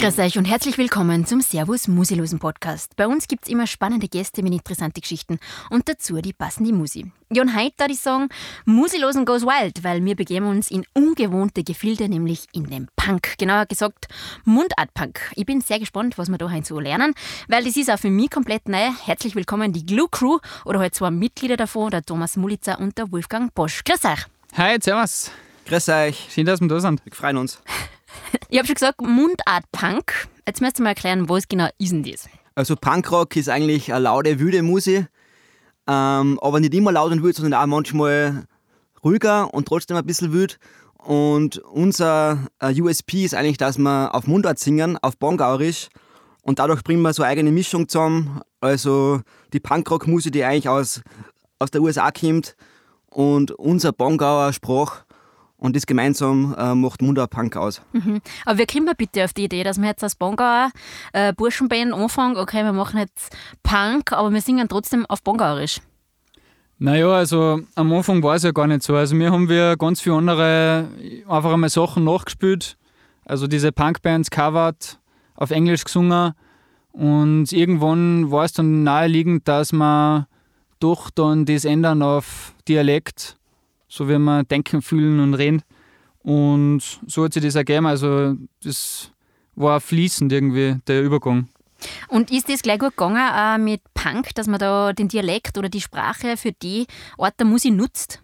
[0.00, 2.94] Grüß euch und herzlich willkommen zum Servus Musilosen Podcast.
[2.94, 5.40] Bei uns gibt es immer spannende Gäste mit interessanten Geschichten
[5.70, 7.10] und dazu die passende Musi.
[7.32, 8.28] Ja, und heute da die Song
[8.64, 13.34] Musilosen goes wild, weil wir begeben uns in ungewohnte Gefilde, nämlich in den Punk.
[13.38, 14.06] Genauer gesagt
[14.44, 15.32] Mundart Punk.
[15.34, 17.12] Ich bin sehr gespannt, was wir da heute so lernen,
[17.48, 18.90] weil das ist auch für mich komplett neu.
[19.04, 23.10] Herzlich willkommen die Glue Crew oder halt zwei Mitglieder davon, der Thomas Mulitzer und der
[23.10, 23.82] Wolfgang Bosch.
[23.82, 24.26] Grüß euch.
[24.56, 25.32] Hi, servus.
[25.66, 26.28] Grüß euch.
[26.32, 27.04] Schön, dass wir da sind.
[27.04, 27.60] Wir freuen uns.
[28.48, 30.28] Ich habe schon gesagt, Mundart Punk.
[30.46, 32.28] Jetzt müsst ihr mal erklären, was genau ist denn das?
[32.54, 35.06] Also Punkrock ist eigentlich eine laute, wüde Musik,
[35.86, 38.46] ähm, aber nicht immer laut und wütend, sondern auch manchmal
[39.04, 40.58] ruhiger und trotzdem ein bisschen wütend.
[40.98, 45.88] Und unser äh, USP ist eigentlich, dass wir auf Mundart singen, auf Bongaurisch.
[46.42, 48.40] Und dadurch bringen wir so eine eigene Mischung zusammen.
[48.60, 49.20] Also
[49.52, 51.02] die Punkrock-Musik, die eigentlich aus,
[51.58, 52.56] aus der USA kommt.
[53.06, 54.96] Und unser Bongauer Spruch
[55.58, 57.82] und das gemeinsam äh, macht Mundart Punk aus.
[57.92, 58.20] Mhm.
[58.46, 60.70] Aber wie kommen wir bitte auf die Idee, dass wir jetzt als Bongauer
[61.12, 65.80] äh, Burschenband anfangen, okay, wir machen jetzt Punk, aber wir singen trotzdem auf Bongauerisch?
[66.78, 68.94] Naja, also am Anfang war es ja gar nicht so.
[68.94, 70.88] Also wir haben wir ganz viele andere
[71.26, 72.76] einfach einmal Sachen nachgespielt.
[73.24, 74.98] Also diese Punkbands covered,
[75.34, 76.34] auf Englisch gesungen.
[76.92, 80.28] Und irgendwann war es dann naheliegend, dass wir
[80.78, 83.37] doch dann das ändern auf Dialekt
[83.88, 85.62] so wie wir denken, fühlen und reden.
[86.18, 87.86] Und so hat sich das ergeben.
[87.86, 89.10] Also das
[89.54, 91.48] war fließend irgendwie, der Übergang.
[92.08, 95.68] Und ist das gleich gut gegangen auch mit Punk, dass man da den Dialekt oder
[95.68, 98.20] die Sprache für die Art der Musik nutzt?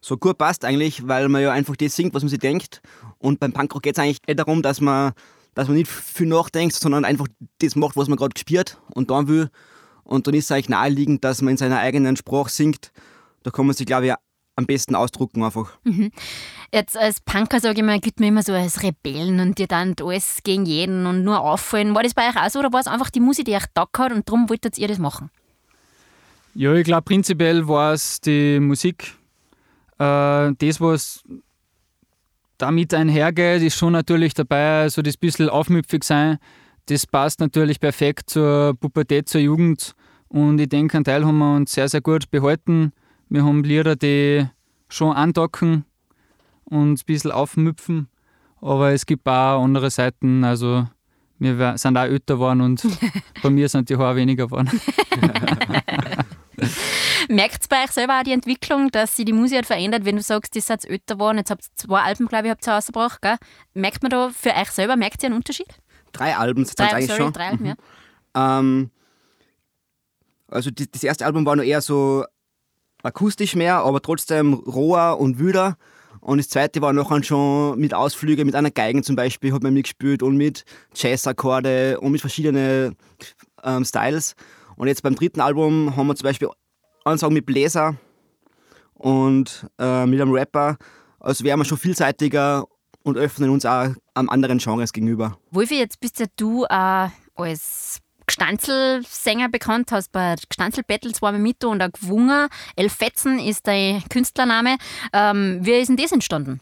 [0.00, 2.80] So gut passt eigentlich, weil man ja einfach das singt, was man sich denkt.
[3.18, 5.12] Und beim Punkrock geht es eigentlich eher darum, dass man,
[5.54, 7.26] dass man nicht viel nachdenkt, sondern einfach
[7.60, 9.50] das macht, was man gerade gespürt und dann will.
[10.04, 12.92] Und dann ist es eigentlich naheliegend, dass man in seiner eigenen Sprache singt.
[13.42, 14.14] Da kann man sich, glaube ich,
[14.56, 15.78] am besten ausdrucken einfach.
[15.84, 16.10] Mhm.
[16.72, 19.94] Jetzt als Punker, sage ich mal, gilt man immer so als Rebellen und die dann
[20.00, 21.94] alles gegen jeden und nur auffallen.
[21.94, 23.86] War das bei euch auch so oder war es einfach die Musik, die euch da
[23.98, 25.30] hat und darum wolltet ihr das machen?
[26.54, 29.14] Ja, ich glaube, prinzipiell war es die Musik.
[29.98, 31.22] Äh, das, was
[32.58, 36.38] damit einhergeht, ist schon natürlich dabei, so das bisschen aufmüpfig sein.
[36.86, 39.94] Das passt natürlich perfekt zur Pubertät, zur Jugend.
[40.28, 42.92] Und ich denke, einen Teil haben wir uns sehr, sehr gut behalten.
[43.32, 44.46] Wir haben Lieder, die
[44.88, 45.84] schon andocken
[46.64, 48.08] und ein bisschen aufmüpfen,
[48.60, 50.42] aber es gibt auch andere Seiten.
[50.42, 50.88] Also,
[51.38, 52.82] wir sind auch älter geworden und
[53.42, 54.68] bei mir sind die Haare weniger geworden.
[57.28, 60.16] Merkt es bei euch selber auch die Entwicklung, dass sich die Musik hat verändert, wenn
[60.16, 62.72] du sagst, ihr seid älter geworden, jetzt habt ihr zwei Alben, glaube ich, habt ihr
[62.72, 63.36] rausgebracht, gell?
[63.74, 65.68] Merkt man da für euch selber, merkt ihr einen Unterschied?
[66.10, 67.32] Drei Alben sind eigentlich sorry, schon.
[67.32, 67.76] drei Alben, ja.
[68.34, 68.90] Ähm,
[70.48, 72.24] also die, das erste Album war noch eher so
[73.02, 75.76] akustisch mehr, aber trotzdem roher und wüder.
[76.20, 79.72] Und das zweite war nachher schon mit Ausflügen, mit einer Geigen zum Beispiel, hat man
[79.72, 82.96] mitgespielt und mit Jazz-Akkorde und mit verschiedenen
[83.64, 84.34] ähm, Styles.
[84.76, 86.48] Und jetzt beim dritten Album haben wir zum Beispiel
[87.04, 87.96] Ansagen mit Bläser
[88.94, 90.76] und äh, mit einem Rapper.
[91.18, 92.66] Also wären wir schon vielseitiger
[93.02, 95.38] und öffnen uns auch am anderen Genres gegenüber.
[95.50, 98.00] Wolfi, jetzt bist ja du äh, als
[98.30, 102.48] Gstanzelsänger bekannt, hast bei Gstanzel Battle zweimal mit und auch gewungen.
[102.76, 104.76] Elfetzen ist dein Künstlername.
[105.12, 106.60] Ähm, wie ist denn das entstanden?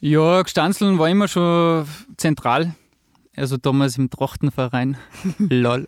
[0.00, 1.86] Ja, Gstanzeln war immer schon
[2.16, 2.74] zentral.
[3.36, 4.96] Also damals im Trachtenverein.
[5.38, 5.86] Lol.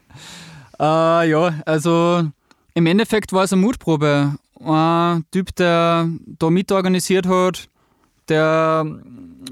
[0.79, 2.31] Äh, ja, also
[2.75, 4.37] im Endeffekt war es eine Mutprobe.
[4.65, 7.69] Ein Typ, der da mitorganisiert hat,
[8.29, 8.85] der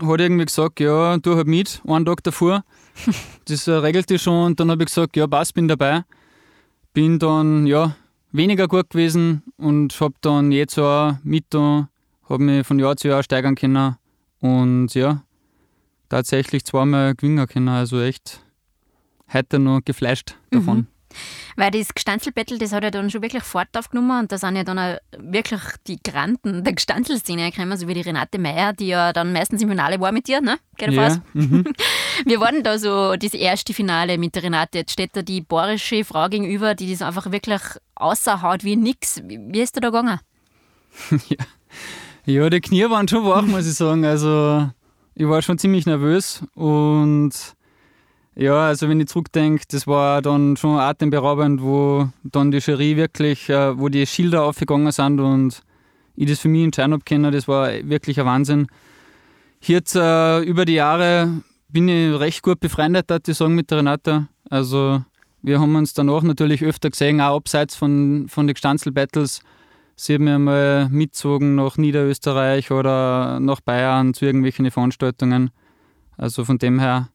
[0.02, 2.64] hat irgendwie gesagt, ja, du halt mit, einen Tag davor.
[3.46, 6.04] Das äh, regelte schon und dann habe ich gesagt, ja, passt, bin dabei.
[6.94, 7.96] Bin dann, ja,
[8.32, 11.88] weniger gut gewesen und habe dann jetzt auch mit da,
[12.28, 13.96] habe mich von Jahr zu Jahr steigern können
[14.40, 15.22] und ja,
[16.08, 18.42] tatsächlich zweimal gewinnen können, also echt
[19.32, 20.78] heute noch gefleischt davon.
[20.78, 20.86] Mhm.
[21.56, 24.64] Weil das Gstanzelbattle, das hat ja dann schon wirklich Fahrt aufgenommen und da sind ja
[24.64, 29.12] dann auch wirklich die Granten der Gstanzelszene gekommen, so wie die Renate Meyer, die ja
[29.12, 30.58] dann meistens im Finale war mit dir, ne?
[30.76, 31.22] Geht Ja, yeah.
[31.32, 31.64] mhm.
[32.24, 34.78] Wir waren da so das erste Finale mit der Renate.
[34.78, 37.60] Jetzt steht da die bayerische Frau gegenüber, die das einfach wirklich
[37.94, 39.22] außerhaut wie nix.
[39.24, 40.20] Wie ist da da gegangen?
[42.26, 44.04] Ja, die Knie waren schon wach, muss ich sagen.
[44.06, 44.70] Also,
[45.14, 47.32] ich war schon ziemlich nervös und
[48.36, 53.48] ja, also wenn ich zurückdenke, das war dann schon atemberaubend, wo dann die Jury wirklich,
[53.48, 55.62] äh, wo die Schilder aufgegangen sind und
[56.16, 58.66] ich das für mich entscheiden habe können, das war wirklich ein Wahnsinn.
[59.60, 63.78] Jetzt äh, über die Jahre bin ich recht gut befreundet, würde ich sagen, mit der
[63.78, 64.28] Renate.
[64.50, 65.02] Also
[65.42, 69.40] wir haben uns danach natürlich öfter gesehen, auch abseits von, von den Gstanzel-Battles.
[69.96, 75.50] Sie haben mir mal mitgezogen nach Niederösterreich oder nach Bayern zu irgendwelchen Veranstaltungen.
[76.16, 77.08] Also von dem her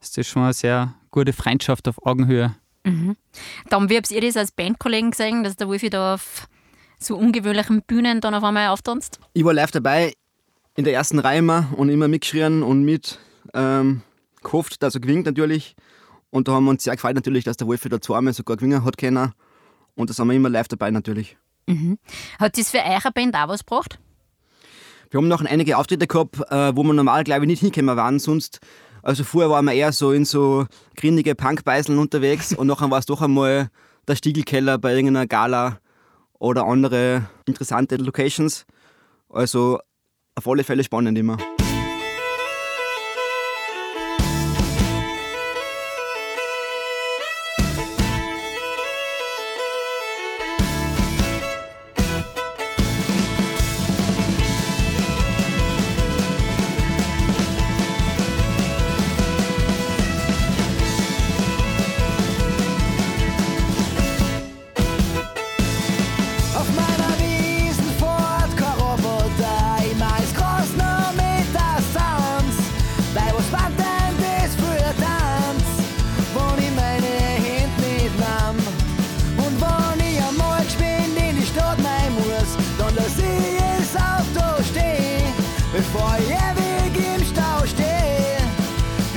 [0.00, 2.54] ist das schon eine sehr gute Freundschaft auf Augenhöhe.
[2.84, 3.16] Mhm.
[3.68, 6.48] Dann, wie habt ihr das als Bandkollegen gesehen, dass der Wolfi da auf
[6.98, 9.20] so ungewöhnlichen Bühnen dann auf einmal auftanzt?
[9.34, 10.14] Ich war live dabei,
[10.76, 13.18] in der ersten Reihe immer und immer mitgeschrien und mit
[13.54, 14.02] ähm,
[14.42, 15.74] gehofft, dass er gewinnt natürlich.
[16.30, 18.84] Und da haben wir uns sehr gefreut natürlich, dass der Wolfi da zweimal sogar gewinnen
[18.84, 19.32] hat können.
[19.94, 21.36] Und das haben wir immer live dabei natürlich.
[21.66, 21.98] Mhm.
[22.38, 23.98] Hat das für eure Band auch was gebracht?
[25.10, 28.18] Wir haben noch einige Auftritte gehabt, äh, wo wir normal, glaube ich, nicht hingekommen waren.
[28.18, 28.60] Sonst,
[29.08, 33.06] also vorher waren wir eher so in so grindige Punkbeißeln unterwegs und nachher war es
[33.06, 33.70] doch einmal
[34.06, 35.78] der Stiegelkeller bei irgendeiner Gala
[36.38, 38.66] oder andere interessante Locations.
[39.30, 39.80] Also
[40.34, 41.38] auf alle Fälle spannend immer.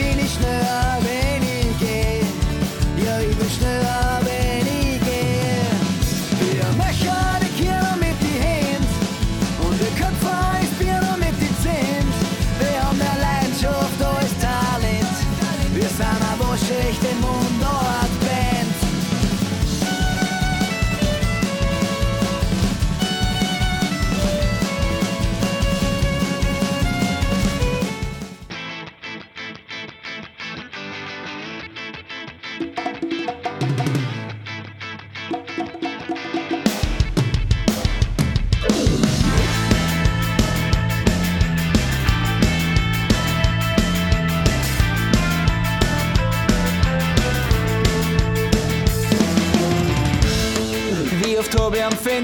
[0.02, 0.81] bin ich ne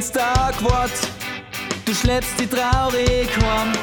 [0.07, 1.09] Fenster gewartet,
[1.85, 3.73] du schleppst die traurig heim.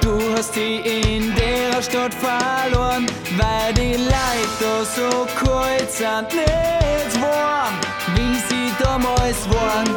[0.00, 7.74] Du hast die in der Stadt verloren, weil die Leute so kalt sind, nicht warm,
[8.14, 9.88] wie sie damals waren.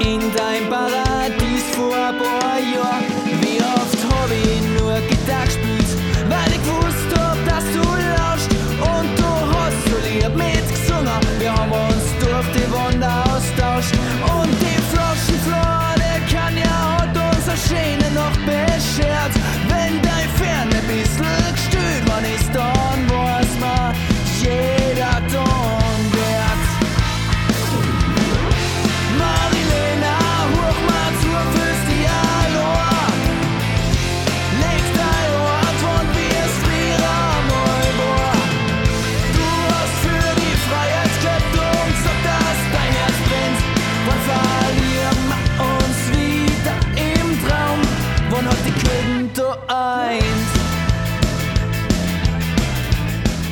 [0.00, 3.19] In dein Paradies vor ein paar Jahren,
[17.70, 18.69] unser Schäne noch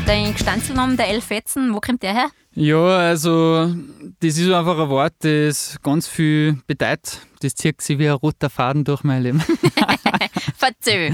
[0.09, 2.31] Dein Gestanzelnamen, der Elfetzen, wo kommt der her?
[2.55, 3.71] Ja, also
[4.21, 7.21] das ist einfach ein Wort, das ganz viel bedeutet.
[7.43, 9.45] Das zieht sich wie ein roter Faden durch mein Leben.
[10.57, 11.13] Verzeih.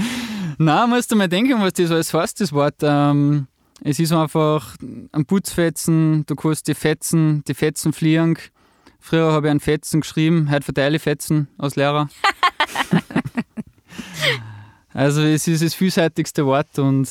[0.57, 2.75] Nein, musst du mal denken, was das alles heißt, das Wort.
[2.83, 3.47] Ähm,
[3.83, 4.77] es ist einfach
[5.11, 8.37] ein Putzfetzen, du kannst die Fetzen, die Fetzen fliegen.
[9.01, 12.07] Früher habe ich einen Fetzen geschrieben, heute verteile ich Fetzen als Lehrer.
[14.93, 17.09] also es ist das vielseitigste Wort und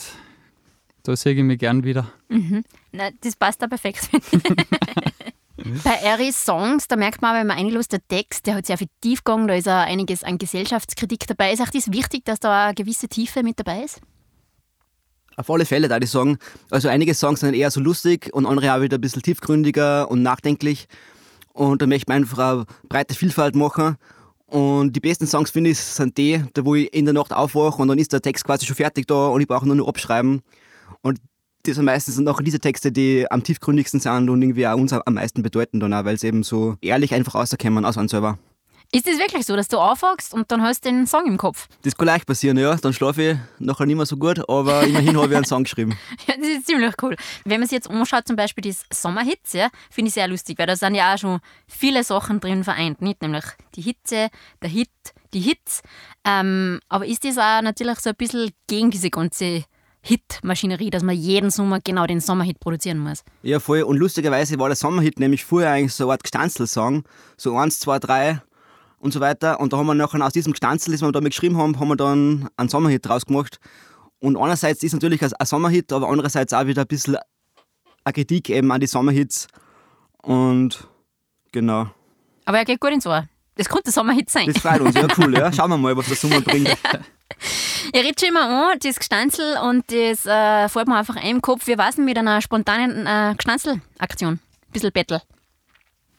[1.04, 2.10] da sehe ich mich gern wieder.
[2.92, 4.08] Na, das passt da perfekt.
[5.84, 8.88] Bei Eris Songs, da merkt man, wenn man einlässt, der Text, der hat sehr viel
[9.00, 11.52] Tiefgang, da ist auch einiges an Gesellschaftskritik dabei.
[11.52, 14.00] Ist auch das wichtig, dass da eine gewisse Tiefe mit dabei ist?
[15.36, 16.38] Auf alle Fälle, da ich sagen.
[16.70, 20.22] Also einige Songs sind eher so lustig und andere auch wieder ein bisschen tiefgründiger und
[20.22, 20.86] nachdenklich.
[21.52, 23.96] Und da möchte man einfach eine breite Vielfalt machen.
[24.46, 27.80] Und die besten Songs, finde ich, sind die, da wo ich in der Nacht aufwache
[27.80, 30.42] und dann ist der Text quasi schon fertig da und ich brauche nur noch abschreiben.
[31.04, 31.20] Und
[31.64, 35.14] das sind meistens noch diese Texte, die am tiefgründigsten sind und irgendwie auch uns am
[35.14, 38.38] meisten bedeuten dann auch, weil sie eben so ehrlich einfach rauskommen aus einem selber.
[38.92, 41.66] Ist es wirklich so, dass du aufwachst und dann hast du den Song im Kopf?
[41.82, 42.76] Das kann leicht passieren, ja.
[42.76, 45.98] Dann schlafe ich nachher nicht mehr so gut, aber immerhin habe ich einen Song geschrieben.
[46.28, 47.16] Ja, das ist ziemlich cool.
[47.44, 50.66] Wenn man sich jetzt anschaut, zum Beispiel die Sommerhits, ja, finde ich sehr lustig, weil
[50.66, 53.02] da sind ja auch schon viele Sachen drin vereint.
[53.02, 53.44] Nicht nämlich
[53.74, 54.28] die Hitze,
[54.62, 54.90] der Hit,
[55.32, 55.82] die Hits.
[56.24, 59.64] Ähm, aber ist das auch natürlich so ein bisschen gegen diese ganze
[60.06, 63.24] Hit-Maschinerie, dass man jeden Sommer genau den Sommerhit produzieren muss?
[63.42, 63.82] Ja, voll.
[63.82, 67.04] Und lustigerweise war der Sommerhit nämlich vorher eigentlich so eine Art Gestanzelsong.
[67.38, 68.42] So eins, zwei, drei
[68.98, 69.60] und so weiter.
[69.60, 71.96] Und da haben wir nachher aus diesem Gestanzel, das wir damit geschrieben haben, haben wir
[71.96, 73.58] dann einen Sommerhit draus gemacht.
[74.18, 77.16] Und einerseits ist natürlich ein Sommerhit, aber andererseits auch wieder ein bisschen
[78.04, 79.48] eine Kritik eben an die Sommerhits.
[80.22, 80.86] Und
[81.50, 81.88] genau.
[82.44, 83.26] Aber er geht gut ins Ohr.
[83.56, 84.52] Das könnte Sommerhit sein.
[84.52, 85.50] Das freut uns, ja cool, ja.
[85.52, 86.68] Schauen wir mal, was der Sommer bringt.
[87.92, 91.42] Ich rede schon immer an, das Gestanzel und das äh, fällt mir einfach ein im
[91.42, 91.66] Kopf.
[91.66, 94.40] Wir warten mit einer spontanen äh, Gestanzel-Aktion.
[94.72, 95.22] Bisschen Battle.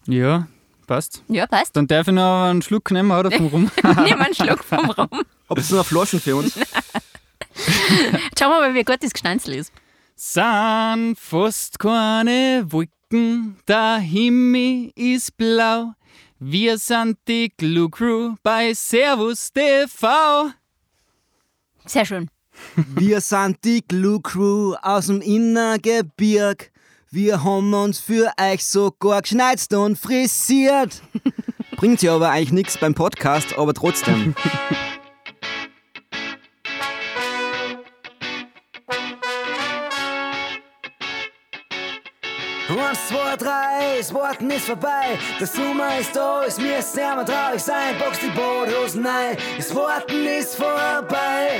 [0.08, 0.48] Ja,
[0.88, 1.24] passt.
[1.28, 1.76] Ja, passt.
[1.76, 3.32] Dann darf ich noch einen Schluck nehmen, oder?
[3.32, 3.72] Vom Rum.
[3.84, 5.10] Nimm einen Schluck vom Rum.
[5.50, 6.54] Habt ihr noch Flaschen für uns?
[8.38, 9.72] Schauen wir mal, wie gut das Gestanzel ist.
[10.16, 15.94] San fast keine Wolken, der Himmel ist blau.
[16.40, 20.52] Wir sind die Glue Crew bei Servus TV.
[21.86, 22.30] Sehr schön.
[22.75, 26.72] Wir sind die Glue Crew aus dem Innergebirg.
[27.12, 31.01] Wir haben uns für euch sogar geschneizt und frisiert.
[31.77, 34.36] Bringt ja aber eigentlich nichts beim Podcast, aber trotzdem.
[42.96, 45.18] Eins, zwei, drei, das Warten ist vorbei.
[45.40, 47.98] Der Sommer ist da, es müsste ja mal traurig sein.
[48.00, 51.60] Box die Boothosen ein, das Warten ist vorbei.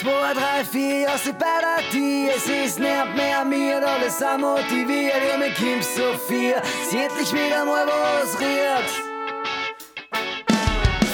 [0.00, 2.34] Zwei, drei, vier, ja, sie bei der.
[2.36, 5.14] Es ist nicht mehr mir, alles auch motiviert.
[5.30, 6.60] Ja, mir Kim Sophia,
[6.90, 8.90] sie endlich wieder mal was rührt.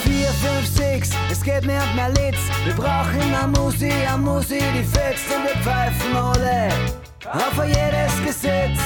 [0.03, 2.39] Vier, fünf, sechs, es geht nicht mehr Litz.
[2.65, 8.79] Wir brauchen eine Musi, eine Musi, die fetzt und wir pfeifen alle auf jedes Gesetz.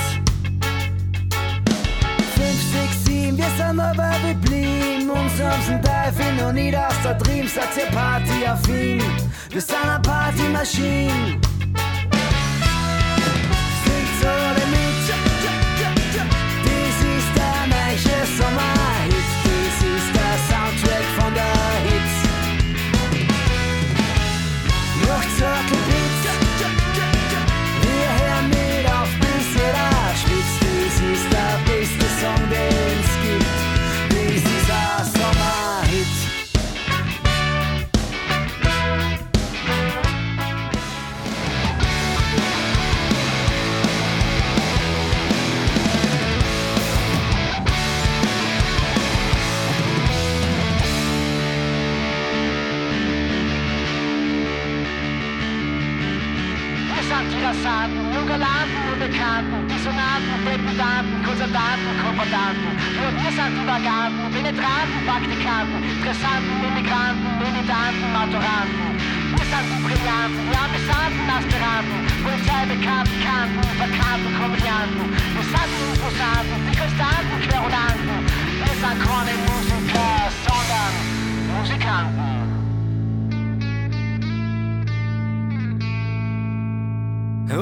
[2.36, 5.10] Fünf, sechs, sieben, wir sind aber geblieben.
[5.10, 9.02] Uns haben's ein Teufel noch nie das da drüben, sagt ihr partyaffin.
[9.50, 11.40] Wir sind eine Partymaschine.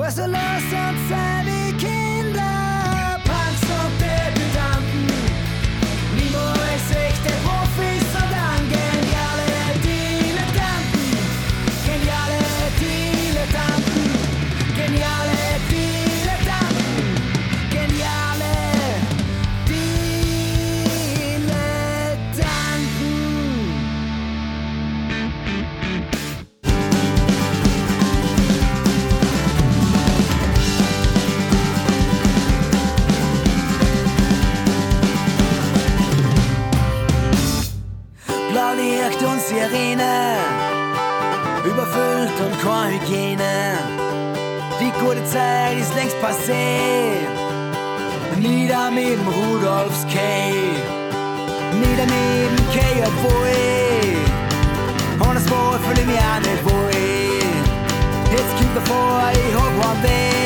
[0.01, 1.54] Also lass uns sein
[46.25, 47.27] Zeit ist längst passé.
[48.37, 50.19] Nieder mit dem Rudolfs K.
[51.73, 53.55] Nieder mit dem K, obwohl.
[55.27, 56.89] Und das Wort fühle ich mich auch nicht wohl.
[58.31, 60.44] Jetzt kommt davor, ich hab einen Weg.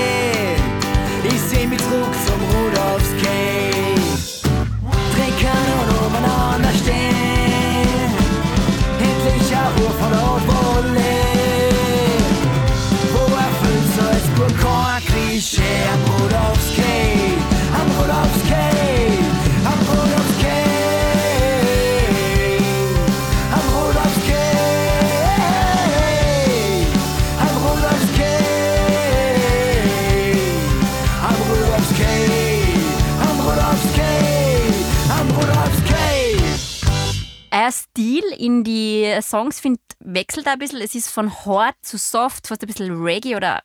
[38.50, 40.82] In die Songs find, wechselt ein bisschen.
[40.82, 43.62] Es ist von hard zu soft, fast ein bisschen Reggae oder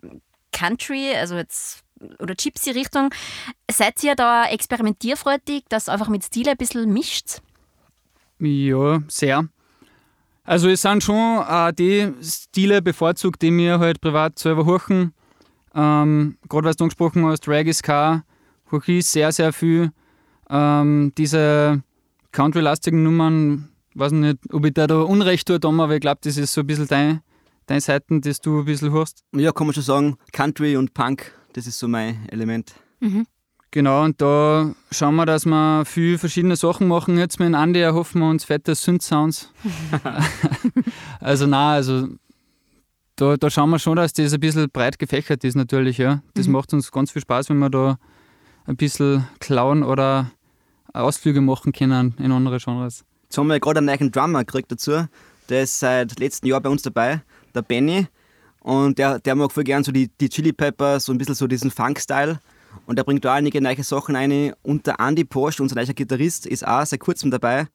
[0.53, 1.83] Country, also jetzt
[2.19, 3.11] oder Gypsy-Richtung.
[3.71, 7.41] Seid ihr da experimentierfreudig, dass einfach mit Stil ein bisschen mischt?
[8.38, 9.49] Ja, sehr.
[10.45, 15.14] Also es sind schon auch die Stile bevorzugt, die mir halt privat selber horchen.
[15.75, 18.25] Ähm, Gerade was du angesprochen hast, Reggae Ska,
[18.71, 19.91] horche ich sehr, sehr viel.
[20.50, 21.83] Ähm, diese
[22.33, 26.37] Country-lastigen Nummern, weiß nicht, ob ich da, da Unrecht tue, Tom, aber ich glaube, das
[26.37, 27.21] ist so ein bisschen dein,
[27.67, 29.23] deine Seiten, das du ein bisschen hörst.
[29.35, 32.75] Ja, kann man schon sagen, Country und Punk, das ist so mein Element.
[33.01, 33.27] Mhm.
[33.71, 37.19] Genau, und da schauen wir, dass wir viel verschiedene Sachen machen.
[37.19, 39.53] Jetzt mit Andi erhoffen wir uns fette Synth-Sounds.
[41.21, 42.09] also nein, also
[43.17, 45.99] da, da schauen wir schon, dass das ein bisschen breit gefächert ist natürlich.
[45.99, 46.23] Ja.
[46.35, 46.53] Das Mhm.
[46.53, 47.99] macht uns ganz viel Spaß, wenn wir da
[48.67, 50.31] ein bisschen klauen oder
[50.93, 53.05] Ausflüge machen können in andere Genres.
[53.35, 55.09] Jetzt haben wir gerade einen neuen Drummer gekriegt dazu.
[55.49, 57.21] Der ist seit letztem Jahr bei uns dabei,
[57.53, 58.07] der Benny.
[58.61, 61.49] Und der, der mag voll gern so die, die Chili Peppers und ein bisschen so
[61.49, 62.38] diesen Funk-Style.
[62.87, 64.53] Und der bringt da einige neue Sachen rein.
[64.62, 67.67] Und der Andy Porsche, unser neuer Gitarrist, ist auch seit kurzem dabei.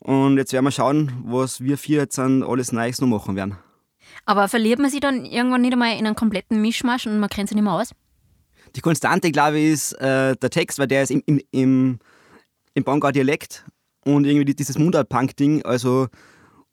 [0.00, 3.56] Und jetzt werden wir schauen, was wir vier jetzt dann alles Neues noch machen werden.
[4.24, 7.50] Aber verliert man sich dann irgendwann nicht einmal in einen kompletten Mischmasch und man kennt
[7.50, 7.92] sich nicht mehr aus?
[8.74, 11.98] Die Konstante, glaube ich, ist äh, der Text, weil der ist im, im, im,
[12.74, 13.64] im Bangauer Dialekt
[14.06, 15.64] und irgendwie dieses Mundart-Punk-Ding.
[15.64, 16.06] Also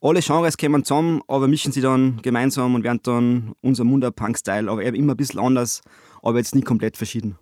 [0.01, 4.83] alle Genres kommen zusammen, aber mischen sie dann gemeinsam und werden dann unser Mundart-Punk-Style, aber
[4.83, 5.81] eben immer ein bisschen anders,
[6.21, 7.37] aber jetzt nicht komplett verschieden.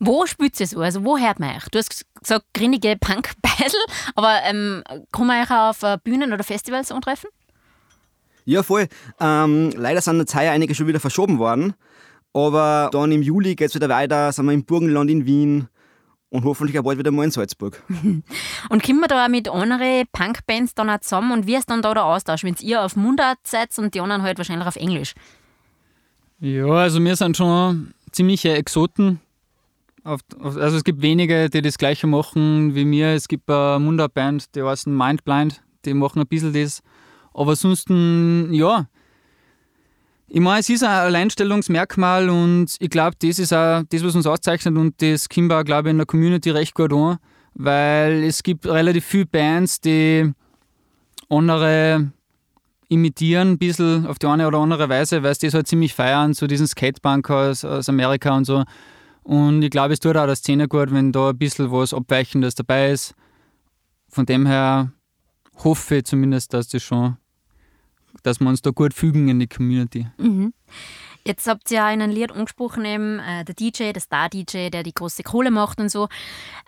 [0.00, 0.80] Wo spielt ihr so?
[0.80, 1.64] Also wo hört man euch?
[1.70, 3.80] Du hast gesagt, grinnige Punk-Beisel,
[4.16, 7.30] aber ähm, kann man euch auch auf äh, Bühnen oder Festivals antreffen?
[8.44, 8.88] Ja, voll.
[9.20, 11.72] Ähm, leider sind jetzt heuer einige schon wieder verschoben worden,
[12.34, 15.68] aber dann im Juli geht es wieder weiter, sind wir im Burgenland in Wien
[16.34, 17.80] und hoffentlich auch bald wieder mal in Salzburg.
[18.68, 21.80] Und kommen wir da auch mit anderen Punk-Bands dann auch zusammen und wie ist dann
[21.80, 25.14] da der Austausch, wenn ihr auf Mundart seid und die anderen halt wahrscheinlich auf Englisch?
[26.40, 29.20] Ja, also wir sind schon ziemliche Exoten.
[30.02, 33.10] Also es gibt wenige, die das gleiche machen wie mir.
[33.10, 36.82] Es gibt eine Mundart-Band, die heißt Mindblind, die machen ein bisschen das.
[37.32, 38.88] Aber ansonsten, ja.
[40.34, 44.26] Ich meine, es ist ein Alleinstellungsmerkmal und ich glaube, das ist auch das, was uns
[44.26, 47.18] auszeichnet und das auch, glaube ich, in der Community recht gut an,
[47.54, 50.32] weil es gibt relativ viele Bands, die
[51.28, 52.10] andere
[52.88, 56.34] imitieren, ein bisschen auf die eine oder andere Weise, weil sie das halt ziemlich feiern,
[56.34, 58.64] so diesen Skatepunk aus, aus Amerika und so.
[59.22, 62.56] Und ich glaube, es tut auch der Szene gut, wenn da ein bisschen was Abweichendes
[62.56, 63.14] dabei ist.
[64.08, 64.90] Von dem her
[65.62, 67.18] hoffe ich zumindest, dass das schon,
[68.22, 70.06] dass wir uns da gut fügen in die Community.
[71.26, 74.82] Jetzt habt ihr ja in einem Lied angesprochen, eben, äh, der DJ, der Star-DJ, der
[74.82, 76.08] die große Kohle macht und so.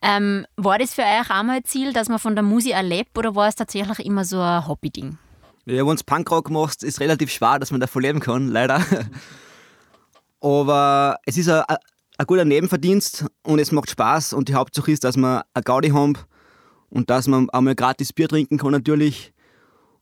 [0.02, 3.18] Ähm, war das für euch auch mal ein Ziel, dass man von der Musik erlebt
[3.18, 5.18] oder war es tatsächlich immer so ein Hobby-Ding?
[5.66, 8.82] Ja, wenn du Punkrock machst, ist relativ schwer, dass man davon leben kann, leider.
[10.40, 11.64] Aber es ist ein,
[12.26, 16.14] guter Nebenverdienst und es macht Spaß und die Hauptsache ist, dass man eine Gaudi haben
[16.88, 19.34] und dass man einmal gratis Bier trinken kann natürlich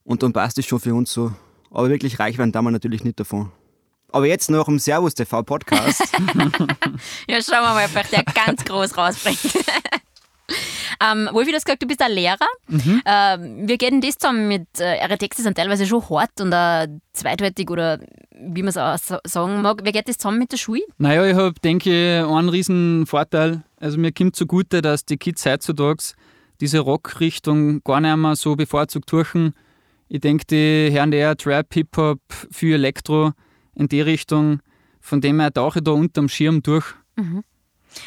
[0.04, 1.32] und dann passt es schon für uns so.
[1.70, 3.50] Aber wirklich reich werden da man natürlich nicht davon.
[4.12, 6.00] Aber jetzt noch im Servus TV Podcast.
[7.28, 9.40] Ja, schauen wir mal, ob euch der ganz groß rausbringt.
[11.02, 12.46] ähm, Wolfi, du hast gesagt, du bist ein Lehrer.
[12.68, 16.52] Ähm, wie geht denn das zusammen mit, äh, eure Texte sind teilweise schon hart und
[16.52, 17.98] äh, zweideutig oder
[18.30, 19.84] wie man es auch sa- sagen mag.
[19.84, 20.82] Wie geht das zusammen mit der Schule?
[20.98, 23.62] Naja, ich habe, denke ich, einen riesen Vorteil.
[23.80, 26.12] Also mir kommt zugute, dass die Kids heutzutage
[26.60, 29.54] diese Rock-Richtung gar nicht mehr so bevorzugt durchen.
[30.08, 33.32] Ich denke, die hören eher Trap, Hip-Hop, viel Elektro
[33.74, 34.60] in die Richtung.
[35.00, 36.94] Von dem her tauche ich da unterm Schirm durch.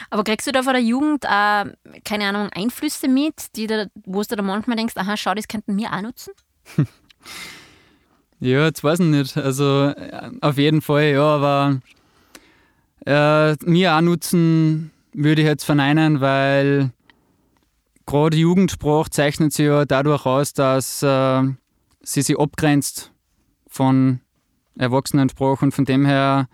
[0.10, 1.66] Aber kriegst du da von der Jugend auch,
[2.04, 5.78] keine Ahnung, Einflüsse mit, die da, wo du da manchmal denkst, aha, schau, das könnten
[5.78, 6.34] wir auch nutzen?
[8.40, 9.38] Ja, jetzt weiß ich nicht.
[9.38, 11.80] Also äh, auf jeden Fall, ja, aber
[13.06, 16.92] äh, mir auch nutzen würde ich jetzt verneinen, weil
[18.06, 21.44] gerade die Jugendsprache zeichnet sich ja dadurch aus, dass äh,
[22.08, 23.12] sie sich abgrenzt
[23.68, 24.22] von
[24.78, 26.48] Erwachsenensprache und von dem her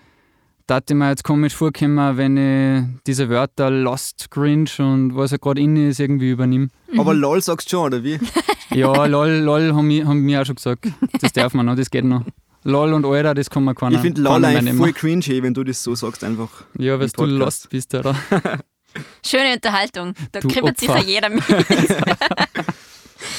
[0.65, 5.37] darf ich mir jetzt komisch vorkommen, wenn ich diese Wörter Lost, Cringe und was ja
[5.37, 6.69] gerade in ist, irgendwie übernehme.
[6.97, 8.19] Aber LOL sagst du schon, oder wie?
[8.69, 10.87] Ja, lol, lol haben wir, haben wir auch schon gesagt.
[11.21, 12.23] Das darf man noch, das geht noch.
[12.63, 13.97] Lol und Alter, das kann man keiner.
[13.97, 16.49] Ich finde LOL eigentlich voll cringy, wenn du das so sagst einfach.
[16.79, 18.15] Ja, weil du lost bist, oder?
[19.23, 20.15] Schöne Unterhaltung.
[20.31, 20.75] Da Du kriegt Opfer.
[20.79, 21.43] sicher jeder mit.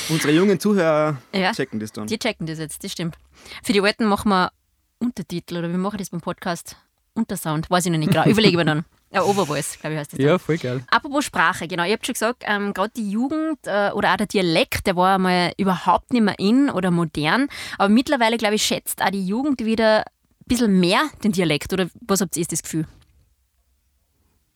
[0.09, 1.53] Unsere jungen Zuhörer Ja.
[1.53, 2.07] checken das dann.
[2.07, 3.17] Die checken das jetzt, das stimmt.
[3.63, 4.53] Für die Alten machen wir
[4.99, 6.77] Untertitel oder wie mache ich das beim Podcast?
[7.15, 8.27] Untersound, weiß ich noch nicht genau.
[8.27, 8.85] Überlege mir dann.
[9.13, 10.19] Ja, Oberwals, glaube ich, heißt das.
[10.19, 10.83] Ja, voll geil.
[10.91, 11.85] Apropos Sprache, genau.
[11.85, 15.15] Ihr habt schon gesagt, ähm, gerade die Jugend äh, oder auch der Dialekt, der war
[15.15, 17.47] einmal überhaupt nicht mehr in oder modern.
[17.79, 20.05] Aber mittlerweile, glaube ich, schätzt auch die Jugend wieder ein
[20.47, 21.73] bisschen mehr den Dialekt.
[21.73, 22.87] Oder was habt ihr das Gefühl?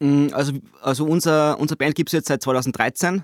[0.01, 3.23] Mm, Also, also unser, unser Band gibt es jetzt seit 2013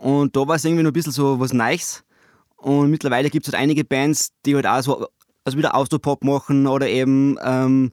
[0.00, 2.02] und da war es irgendwie noch ein bisschen so was Neues.
[2.56, 5.06] Und mittlerweile gibt es halt einige Bands, die halt auch so
[5.44, 7.92] also wieder Austropop machen oder eben ähm,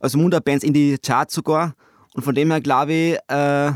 [0.00, 1.74] also Mundarbands in die Charts sogar.
[2.14, 3.72] Und von dem her glaube ich, äh,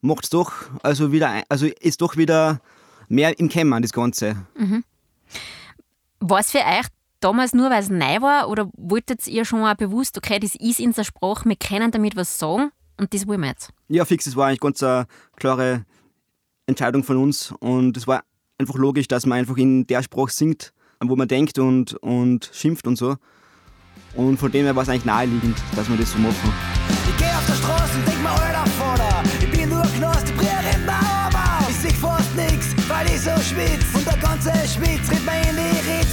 [0.00, 2.60] macht es doch, also wieder, also ist doch wieder
[3.08, 4.36] mehr im Kämmern, das Ganze.
[6.20, 6.86] War es für euch
[7.20, 8.48] damals nur, weil es neu war?
[8.48, 12.38] Oder wolltet ihr schon auch bewusst, okay, das ist unsere Sprache, wir können damit was
[12.38, 13.70] sagen und das wollen wir jetzt?
[13.88, 15.06] Ja, fix, das war eigentlich ganz eine
[15.36, 15.84] klare
[16.68, 18.22] Entscheidung von uns und es war
[18.58, 22.86] einfach logisch, dass man einfach in der Sprache singt, wo man denkt und, und schimpft
[22.86, 23.16] und so.
[24.14, 26.52] Und von dem her war es eigentlich naheliegend, dass wir das so machen.
[27.08, 30.74] Ich geh auf der Straße und denk mir, alter Vater, ich bin nur Knast, ich
[30.74, 31.68] im Mauerbau.
[31.68, 33.84] Ich seh fast nix, weil ich so schwitz.
[33.94, 36.07] Und der ganze Schwitz tritt mir in die Ritzen.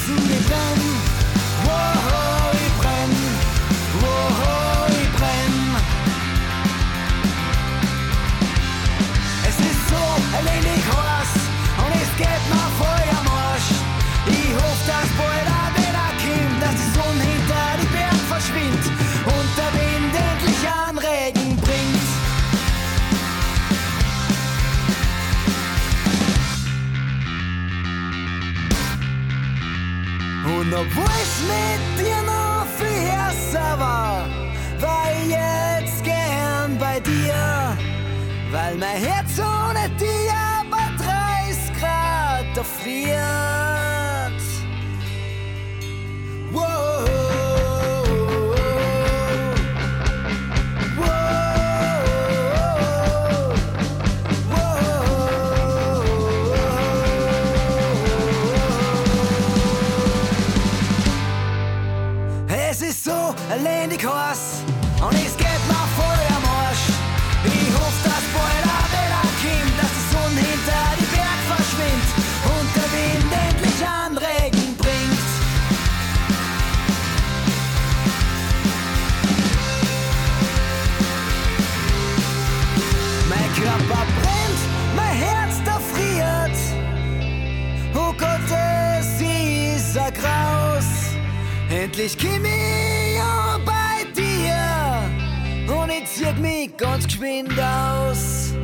[91.86, 98.56] Endlich ja bei dir und ich zieh mich ganz geschwind aus.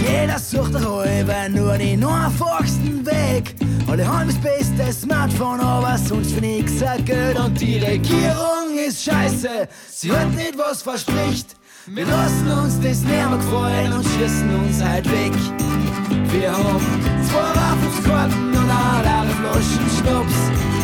[0.00, 3.54] Jeder sucht doch halber nur den einfachsten Weg.
[3.86, 7.04] Alle haben das beste Smartphone, aber sonst für nix ein.
[7.36, 11.54] Und die Regierung ist scheiße, sie hört nicht, was verspricht.
[11.86, 15.63] Wir lassen uns das mehr gefallen und schießen uns halt weg.
[16.34, 16.80] Wir haben
[17.30, 20.34] zwei Raffungskarten und eine leere Flaschen Schnaps.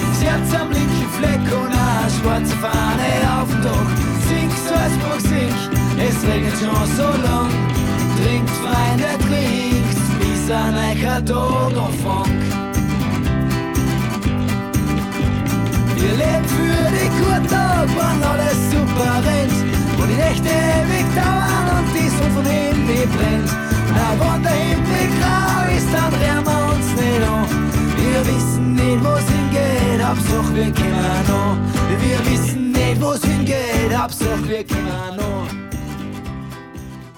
[0.09, 3.11] Das Herz am linken Fleck und eine schwarze Fahne
[3.43, 3.91] auf dem Dach.
[4.29, 5.53] Sing, Salzburg, sing,
[5.99, 7.51] es regnet schon so lang.
[8.23, 12.70] Trinkt, Freunde, trinkt, bis ein neuer Tag
[30.61, 31.57] wir kommen noch.
[32.03, 35.49] Wir wissen nicht, wo's hingeht, Hauptsache wir kommen noch.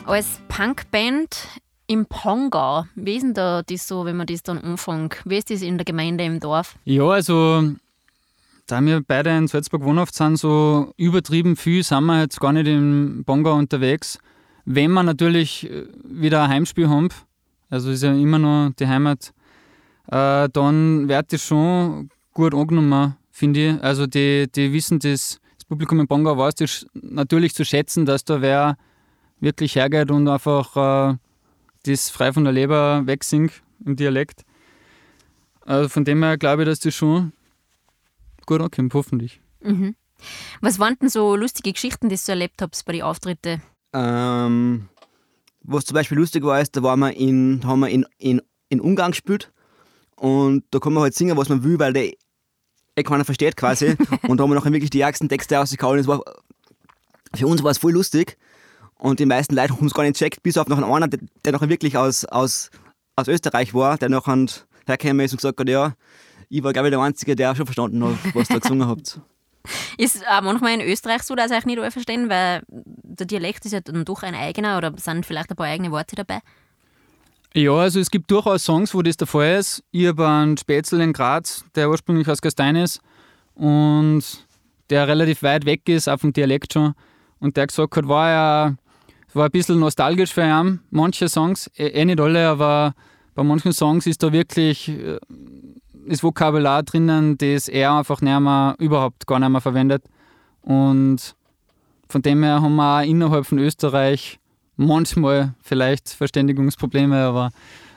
[0.06, 1.48] Als Punkband
[1.86, 5.22] im Pongau, wie ist denn da das so, wenn man das dann anfängt?
[5.24, 6.76] Wie ist das in der Gemeinde im Dorf?
[6.84, 7.72] Ja, also
[8.66, 12.68] da wir beide in Salzburg wohnhaft sind, so übertrieben viel sind wir jetzt gar nicht
[12.68, 14.18] im Bonga unterwegs.
[14.64, 17.08] Wenn wir natürlich äh, wieder ein Heimspiel haben,
[17.70, 19.32] also ist ja immer noch die Heimat,
[20.06, 23.82] äh, dann wird das schon gut angenommen, finde ich.
[23.82, 28.24] Also die, die wissen das, das Publikum im Bonga weiß das natürlich zu schätzen, dass
[28.24, 28.76] da wer
[29.40, 30.76] wirklich hergeht und einfach
[31.10, 31.16] äh,
[31.84, 34.44] das frei von der Leber wegsingt im Dialekt.
[35.62, 37.32] Also von dem her glaube ich, dass das schon
[38.46, 39.40] gut ankommt, hoffentlich.
[39.60, 39.96] Mhm.
[40.60, 43.62] Was waren denn so lustige Geschichten, die du erlebt habt bei den Auftritten?
[43.92, 44.88] Ähm,
[45.62, 48.80] was zum Beispiel lustig war, ist, da waren wir in, haben wir in, in, in
[48.80, 49.52] Ungarn gespielt
[50.16, 52.12] und da kann man halt singen, was man will, weil der
[52.96, 53.96] eh keiner versteht quasi.
[54.28, 55.98] und da haben wir nachher wirklich die ärgsten Texte rausgehauen.
[55.98, 56.22] Es war,
[57.34, 58.36] für uns war es voll lustig
[58.98, 61.52] und die meisten Leute haben es gar nicht checkt, bis auf noch einen, der, der
[61.52, 62.70] nachher wirklich aus, aus,
[63.16, 64.46] aus Österreich war, der nachher
[64.86, 65.94] hergekommen ist und gesagt hat, ja,
[66.48, 69.20] ich war, glaube ich, der Einzige, der schon verstanden hat, was ihr gesungen habt.
[69.96, 73.72] Ist auch manchmal in Österreich so, dass euch nicht alle verstehen, weil der Dialekt ist
[73.72, 76.40] ja dann doch ein eigener oder sind vielleicht ein paar eigene Worte dabei?
[77.54, 79.84] Ja, also es gibt durchaus Songs, wo das der Fall ist.
[79.90, 83.00] Ich habe einen Spätzl in Graz, der ursprünglich aus Gastein ist
[83.54, 84.22] und
[84.88, 86.94] der relativ weit weg ist, auch vom Dialekt schon.
[87.40, 88.76] Und der gesagt hat, war ja
[89.34, 90.80] war ein bisschen nostalgisch für ihn.
[90.90, 92.94] Manche Songs, eh, eh nicht alle, aber
[93.34, 95.18] bei manchen Songs ist da wirklich äh,
[96.06, 100.04] das Vokabular drinnen, das er einfach nicht mehr, überhaupt gar nicht mehr verwendet.
[100.62, 101.34] Und
[102.08, 104.38] von dem her haben wir auch innerhalb von Österreich
[104.86, 107.50] manchmal vielleicht Verständigungsprobleme, aber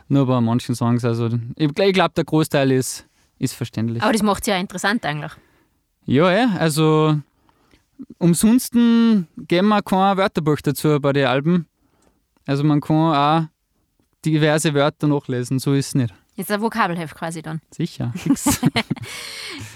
[0.07, 1.03] nur bei manchen Songs.
[1.03, 3.05] Also ich, ich glaube, der Großteil ist,
[3.39, 4.01] ist verständlich.
[4.01, 5.31] Aber das macht es ja interessant eigentlich.
[6.05, 7.19] Ja, ja, also
[8.19, 9.27] umsonst geben
[9.67, 11.67] wir kein Wörterbuch dazu bei den Alben.
[12.45, 13.47] Also man kann auch
[14.23, 16.13] diverse Wörter nachlesen, so ist es nicht.
[16.35, 17.61] Jetzt ein Vokabelheft quasi dann.
[17.71, 18.59] Sicher, fix.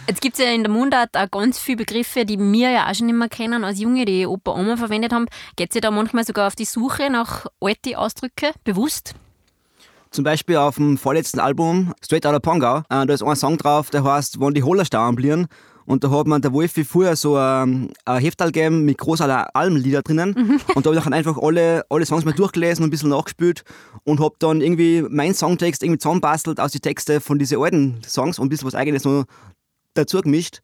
[0.07, 2.95] Jetzt gibt es ja in der Mundart auch ganz viele Begriffe, die wir ja auch
[2.95, 5.27] schon nicht mehr kennen als Junge, die Opa Oma verwendet haben.
[5.55, 9.15] Geht ihr da manchmal sogar auf die Suche nach alten Ausdrücken, bewusst?
[10.11, 13.91] Zum Beispiel auf dem vorletzten Album Straight Outta Pongau, äh, da ist ein Song drauf,
[13.91, 15.47] der heißt Wann die Hollerstauern blieren.
[15.89, 20.03] Und da hat man der Wolfi früher so ein, ein Heftal gegeben mit großen Albenlieder
[20.03, 20.35] drinnen.
[20.37, 20.61] Mhm.
[20.75, 23.63] Und da habe ich dann einfach alle, alle Songs mal durchgelesen und ein bisschen nachgespielt
[24.03, 28.37] und habe dann irgendwie meinen Songtext irgendwie zusammenbastelt aus den Texten von diesen alten Songs
[28.37, 29.25] und ein bisschen was eigenes noch
[29.95, 30.59] dazu gemischt.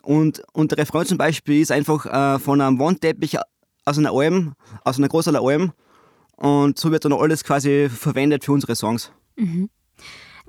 [0.00, 3.36] Und, und der Refrain zum Beispiel ist einfach äh, von einem Wandteppich
[3.84, 5.72] aus einer Alm, aus einer großen Alm.
[6.36, 9.12] Und so wird dann alles quasi verwendet für unsere Songs.
[9.36, 9.68] Mhm.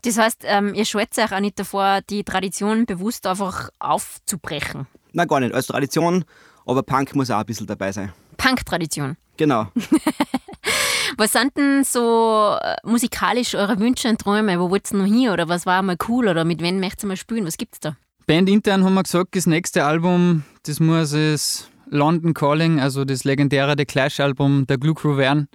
[0.03, 4.87] Das heißt, ähm, ihr schwätzt euch auch nicht davor, die Tradition bewusst einfach aufzubrechen.
[5.13, 5.53] Nein, gar nicht.
[5.53, 6.25] Als Tradition,
[6.65, 8.11] aber Punk muss auch ein bisschen dabei sein.
[8.37, 9.17] Punk-Tradition.
[9.37, 9.67] Genau.
[11.17, 14.59] was sind denn so äh, musikalisch eure Wünsche und Träume?
[14.59, 15.29] Wo wollt ihr noch hin?
[15.29, 16.27] Oder was war mal cool?
[16.27, 17.45] Oder mit wem möchtet ihr mal spielen?
[17.45, 17.95] Was gibt's da?
[18.25, 23.23] Band intern haben wir gesagt, das nächste Album, das muss es London Calling, also das
[23.23, 25.47] legendäre The Clash-Album der Glue Crew werden.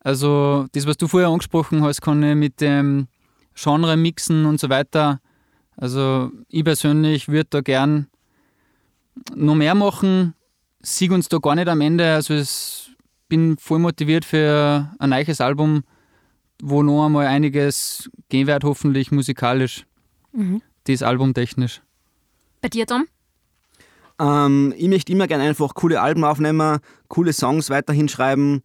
[0.00, 3.08] Also das, was du vorher angesprochen hast, kann ich mit dem
[3.54, 5.20] Genre mixen und so weiter.
[5.76, 8.08] Also ich persönlich würde da gern
[9.34, 10.34] noch mehr machen.
[10.80, 12.14] Sieg uns da gar nicht am Ende.
[12.14, 12.94] Also ich
[13.28, 15.84] bin voll motiviert für ein neues Album,
[16.62, 19.86] wo noch einmal einiges gehen wird, hoffentlich musikalisch.
[20.32, 20.62] Mhm.
[20.84, 21.82] Das Album technisch.
[22.60, 23.06] Bei dir, Tom?
[24.18, 28.62] Ähm, ich möchte immer gerne einfach coole Alben aufnehmen, coole Songs weiterhin schreiben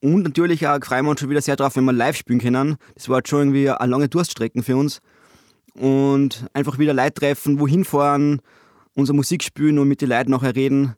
[0.00, 2.76] und natürlich auch freuen wir uns schon wieder sehr drauf, wenn wir live spielen können.
[2.94, 5.00] Das war jetzt schon irgendwie eine lange Durststrecke für uns.
[5.74, 8.40] Und einfach wieder Leute treffen, wohin fahren,
[8.94, 10.94] unsere Musik spielen und mit den Leuten nachher reden.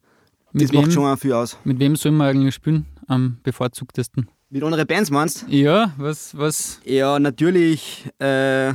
[0.53, 1.59] Das mit macht wem, schon auch viel aus.
[1.65, 4.29] Mit wem sollen wir eigentlich spielen am bevorzugtesten?
[4.49, 5.55] Mit anderen Bands meinst du?
[5.55, 6.81] Ja, was, was?
[6.85, 8.09] Ja, natürlich.
[8.19, 8.75] Äh,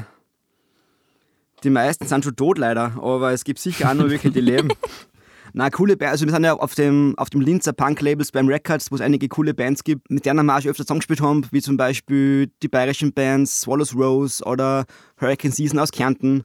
[1.63, 4.69] die meisten sind schon tot leider, aber es gibt sicher auch noch welche, die leben.
[5.57, 6.11] Na, coole Bands.
[6.11, 9.29] Also wir sind ja auf dem, auf dem Linzer Punk-Label Spam Records, wo es einige
[9.29, 12.67] coole Bands gibt, mit denen wir auch schon öfter zusammengespielt haben, wie zum Beispiel die
[12.67, 14.83] bayerischen Bands Swallows Rose oder
[15.17, 16.43] Hurricane Season aus Kärnten.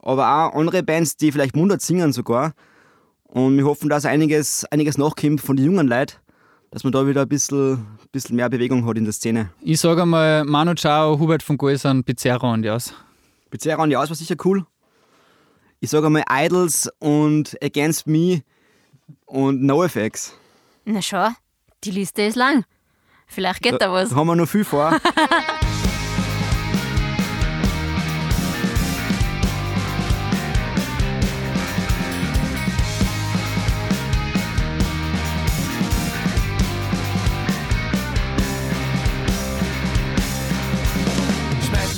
[0.00, 2.52] Aber auch andere Bands, die vielleicht Mundart singen sogar.
[3.22, 6.16] Und wir hoffen, dass einiges, einiges nachkommt von den jungen Leuten,
[6.70, 9.48] dass man da wieder ein bisschen, bisschen mehr Bewegung hat in der Szene.
[9.62, 12.92] Ich sage einmal, Manu Chao, Hubert von Goisern, Pizarra und Jaus.
[13.48, 14.66] Pizarra und Jaus war sicher cool
[15.82, 18.42] ich sage einmal Idols und Against Me
[19.26, 20.32] und NoFX.
[20.84, 21.30] Na schau,
[21.82, 22.64] die Liste ist lang.
[23.26, 24.10] Vielleicht geht da, da was.
[24.10, 24.96] Da haben wir noch viel vor.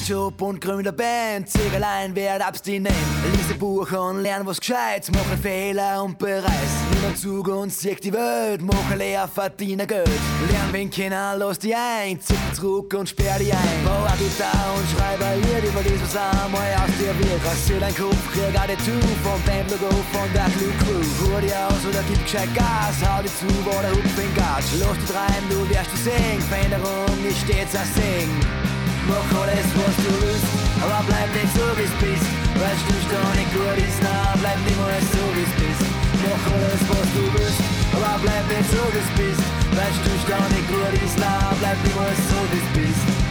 [0.07, 2.95] Job und grüne Band, Ziegerlein werd abstinent.
[3.59, 6.73] Buch und lern was Gescheites, mache Fehler und bereis.
[7.03, 10.07] Nimm Zug und sieg die Welt, mache leer, verdiene Geld.
[10.51, 13.85] Lern wen kennen, los die ein, zieh zurück und sperr die ein.
[13.85, 17.45] Bau eine Gitarre und schreibe ein Lied über das, was einmal aus dir wird.
[17.47, 21.25] Rasier dein Kopf, krieg eine Tu vom Bandlogo von der Glück Crew.
[21.25, 24.77] Ruhe dir aus oder gib gescheit Gas, hau dir zu oder hupf in Gatsch.
[24.79, 28.64] Los du rein, du wirst du singen, Veränderung ist stets ein Sing.
[29.07, 30.49] Mach alles, was du willst,
[30.81, 32.25] aber bleib nicht so, wie's bist.
[32.57, 35.85] Weil du doch nicht gut ist, na, bleib niemals so, wie's bist.
[36.25, 37.61] Mach alles, was du willst,
[37.93, 39.45] aber bleib nicht so, wie's bist.
[39.77, 43.24] Weil du doch nicht gut ist, na, bleib niemals so, wie's bist.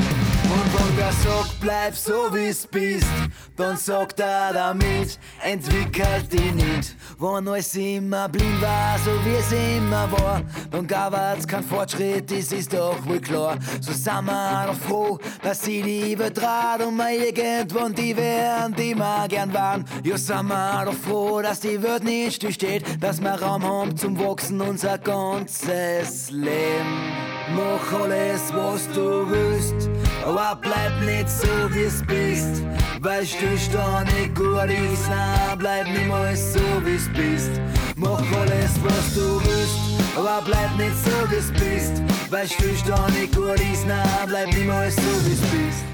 [0.53, 3.07] Und von Pfleger sagt, bleib so wie's bist,
[3.55, 6.95] dann sagt er damit, entwickelt dich nicht.
[7.19, 12.51] Wenn alles immer blind war, so wie es immer war, dann gab's kein Fortschritt, das
[12.51, 13.57] ist doch wohl klar.
[13.81, 18.95] So sind wir noch froh, dass sie die übertrat und mal irgendwann die wären, die
[18.95, 19.85] wir gern waren.
[20.03, 24.17] Ja, sind wir doch froh, dass die Welt nicht stillsteht, dass wir Raum haben zum
[24.19, 27.33] Wachsen unser ganzes Leben.
[27.55, 29.89] Mach alles, was du willst,
[30.25, 32.63] aber bleib nicht so, wie's bist.
[33.01, 37.51] Weil Stillstand nicht gut ist, nein, bleib niemals so, wie's bist.
[37.95, 39.77] Mach alles, was du willst,
[40.15, 42.01] aber bleib nicht so, wie's bist.
[42.29, 45.92] Weil Stillstand nicht gut ist, nein, bleib niemals so, wie's bist.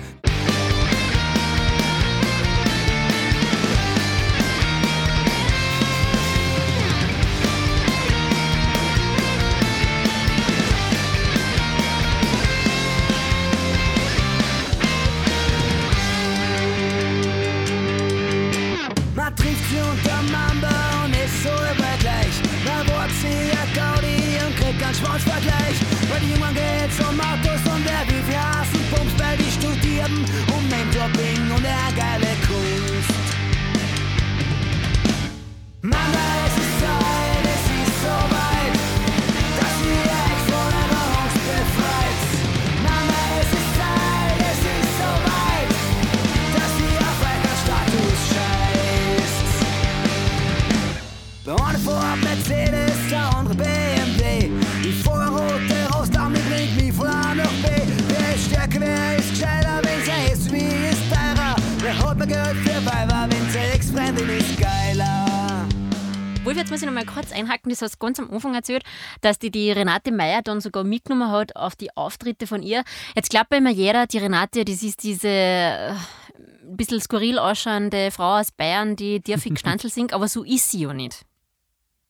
[66.50, 68.82] Wolf, jetzt muss ich noch mal kurz einhaken, das hast du ganz am Anfang erzählt,
[69.22, 72.84] dass die, die Renate Meyer dann sogar mitgenommen hat auf die Auftritte von ihr.
[73.16, 78.40] Jetzt glaubt immer jeder, die Renate, das ist diese äh, ein bisschen skurril ausschauende Frau
[78.40, 81.24] aus Bayern, die dürfig Stanzel singt, aber so ist sie ja nicht.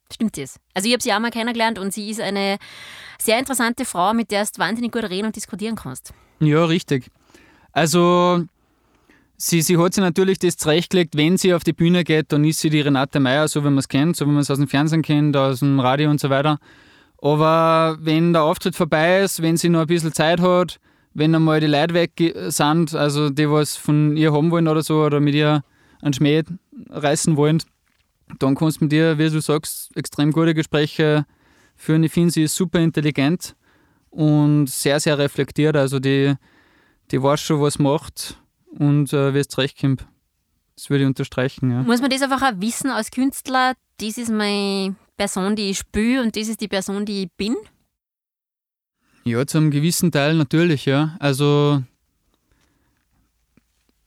[0.09, 0.57] Stimmt das?
[0.73, 2.59] Also ich habe sie auch mal kennengelernt und sie ist eine
[3.21, 6.13] sehr interessante Frau, mit der du wahnsinnig gut reden und diskutieren kannst.
[6.39, 7.11] Ja, richtig.
[7.73, 8.45] Also,
[9.39, 12.59] sie, sie hat sich natürlich das zurechtgelegt, wenn sie auf die Bühne geht, dann ist
[12.59, 14.67] sie die Renate Meyer, so wie man es kennt, so wie man es aus dem
[14.67, 16.59] Fernsehen kennt, aus dem Radio und so weiter.
[17.21, 20.79] Aber wenn der Auftritt vorbei ist, wenn sie noch ein bisschen Zeit hat,
[21.13, 25.03] wenn einmal die Leute weg sind, also die, was von ihr haben wollen oder so,
[25.03, 25.63] oder mit ihr
[26.01, 26.43] einen Schmäh
[26.89, 27.63] reißen wollen,
[28.39, 31.25] dann kannst du mit ihr, wie du sagst, extrem gute Gespräche
[31.75, 32.03] führen.
[32.03, 33.55] Ich finde, sie ist super intelligent
[34.11, 35.75] und sehr, sehr reflektiert.
[35.75, 36.35] Also die,
[37.11, 38.37] die weiß schon, was macht
[38.77, 40.05] und äh, wie es zurechtkommt.
[40.75, 41.71] Das würde ich unterstreichen.
[41.71, 41.83] Ja.
[41.83, 46.23] Muss man das einfach auch wissen als Künstler, das ist meine Person, die ich spüre
[46.23, 47.55] und das ist die Person, die ich bin?
[49.25, 51.17] Ja, zu einem gewissen Teil natürlich, ja.
[51.19, 51.83] Also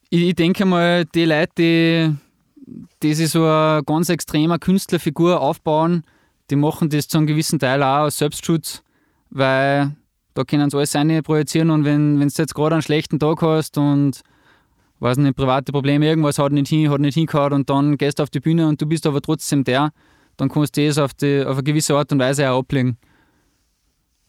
[0.09, 2.17] ich, ich denke mal, die Leute, die,
[3.03, 6.05] die sich so eine ganz extreme Künstlerfigur aufbauen,
[6.51, 8.83] die machen das zu einem gewissen Teil auch aus Selbstschutz,
[9.31, 9.95] weil
[10.35, 13.43] da können sie alles rein projizieren und wenn, wenn du jetzt gerade einen schlechten Tag
[13.43, 14.23] hast und
[15.03, 18.23] weiß nicht, private Probleme, irgendwas hat nicht hin, hat nicht hingehauen und dann gehst du
[18.23, 19.93] auf die Bühne und du bist aber trotzdem der,
[20.37, 22.97] dann kannst du das auf, die, auf eine gewisse Art und Weise auch ablegen.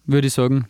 [0.05, 0.67] Würde ich sagen.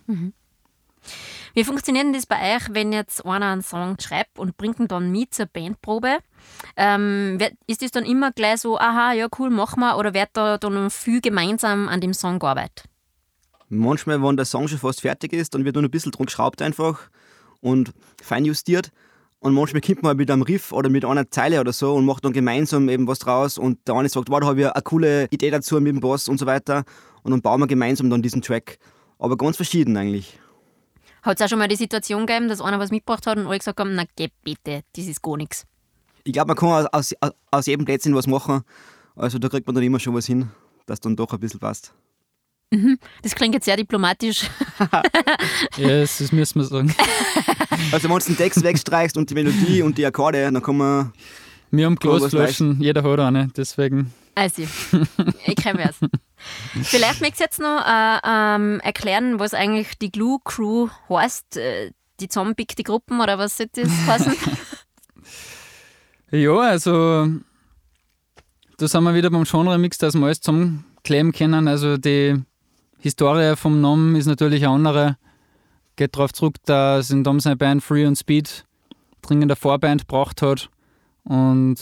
[1.55, 4.87] Wie funktioniert denn das bei euch, wenn jetzt einer einen Song schreibt und bringt ihn
[4.87, 6.17] dann mit zur Bandprobe?
[6.75, 10.29] Ähm, wird- ist das dann immer gleich so, aha, ja cool, machen wir, oder wird
[10.33, 12.85] da dann viel gemeinsam an dem Song gearbeitet?
[13.69, 16.61] Manchmal, wenn der Song schon fast fertig ist, dann wird nur ein bisschen dran geschraubt
[16.61, 17.09] einfach
[17.61, 18.91] und fein justiert.
[19.43, 22.23] Und manchmal kommt man mit einem Riff oder mit einer Zeile oder so und macht
[22.23, 23.57] dann gemeinsam eben was draus.
[23.57, 26.29] Und der eine sagt, wow, da habe ich eine coole Idee dazu mit dem Boss
[26.29, 26.85] und so weiter.
[27.23, 28.77] Und dann bauen wir gemeinsam dann diesen Track.
[29.19, 30.39] Aber ganz verschieden eigentlich.
[31.23, 33.57] Hat es auch schon mal die Situation gegeben, dass einer was mitgebracht hat und alle
[33.57, 35.65] gesagt haben, na geh bitte, das ist gar nichts.
[36.23, 38.61] Ich glaube, man kann aus, aus, aus jedem Plätzchen was machen.
[39.17, 40.51] Also da kriegt man dann immer schon was hin,
[40.85, 41.93] das dann doch ein bisschen passt.
[43.21, 44.49] Das klingt jetzt sehr diplomatisch.
[45.77, 46.95] Ja, das, müssen wir sagen.
[47.91, 51.13] Also wenn du den Text wegstreichst und die Melodie und die Akkorde, dann kann man
[51.71, 54.13] Wir haben Kann Glasflaschen, jeder hat eine, deswegen.
[54.35, 54.63] Also,
[55.45, 55.97] ich kenne es.
[56.87, 61.91] Vielleicht möchtest du jetzt noch äh, ähm, erklären, was eigentlich die Glue Crew heißt, äh,
[62.19, 64.35] die zusammenpickte Gruppen oder was soll das heißen?
[66.31, 67.27] Ja, also
[68.77, 71.67] da sind wir wieder beim Genre-Mix, dass wir alles zusammenkleben können.
[71.67, 72.41] Also die
[73.03, 75.17] Historie vom Namen ist natürlich eine andere.
[75.97, 78.63] Geht darauf zurück, dass in Dom seine Band Free und Speed
[79.21, 80.69] dringend eine Vorband braucht hat.
[81.25, 81.75] Und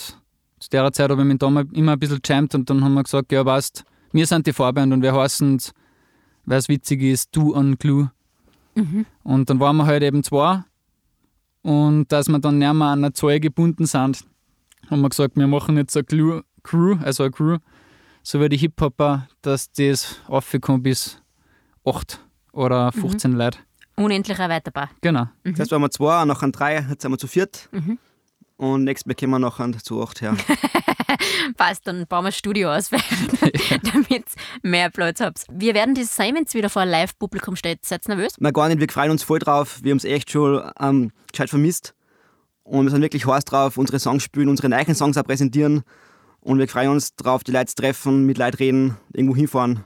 [0.60, 3.04] zu der Zeit habe ich mit Dom immer ein bisschen jammt und dann haben wir
[3.04, 5.62] gesagt, ja passt, wir sind die Vorband und wir heißen,
[6.46, 8.10] weil es witzig ist, Du on Glue.
[9.24, 10.64] Und dann waren wir halt eben zwei
[11.62, 14.26] Und dass wir dann nicht mehr an eine Zahl gebunden sind,
[14.90, 17.58] haben wir gesagt, wir machen jetzt eine Crew also eine Crew,
[18.24, 21.22] so wie die Hip-Hopper, dass das aufkommt bis
[21.86, 22.20] 8
[22.52, 23.60] oder 15 Leute.
[23.96, 24.90] Unendlich erweiterbar.
[25.02, 25.28] Genau.
[25.44, 27.70] Das heißt, waren wir zwei, nachher drei, jetzt sind wir zu viert.
[28.58, 30.36] Und nächstes Mal kommen wir nachher zu acht her.
[31.58, 32.90] Passt, dann bauen wir das Studio aus,
[33.84, 34.24] damit ihr
[34.62, 35.46] mehr Platz habt.
[35.52, 37.84] Wir werden das sein, wenn es wieder vor Live-Publikum steht.
[37.84, 38.36] Seid ihr nervös?
[38.40, 39.80] Nein, gar nicht, wir freuen uns voll drauf.
[39.82, 41.96] Wir haben es echt schon ähm, gescheit vermisst.
[42.64, 45.82] Und wir sind wirklich heiß drauf, unsere Songs spielen, unsere neuen Songs auch präsentieren.
[46.42, 49.86] Und wir freuen uns drauf, die Leute zu treffen, mit Leuten reden, irgendwo hinfahren.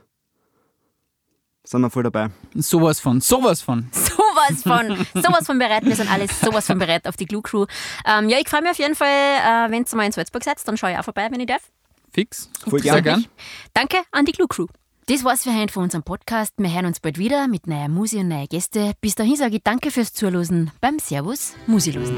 [1.62, 2.30] Da sind wir voll dabei.
[2.54, 3.88] Sowas von, sowas von.
[3.92, 5.84] Sowas von, sowas von bereit.
[5.86, 7.64] Wir sind alle sowas von bereit auf die Glue Crew.
[8.04, 10.56] Ähm, ja, ich freue mich auf jeden Fall, äh, wenn ihr mal in Salzburg seid,
[10.68, 11.62] dann schaue ich auch vorbei, wenn ich darf.
[12.12, 12.50] Fix.
[12.68, 13.22] Voll Sehr gern.
[13.22, 13.26] gern.
[13.72, 14.66] Danke an die Glue Crew.
[15.06, 16.52] Das war's für heute von unserem Podcast.
[16.58, 18.92] Wir hören uns bald wieder mit neuer Musik und neuen Gäste.
[19.00, 22.16] Bis dahin sage ich danke fürs Zuhören beim Servus Musilosen.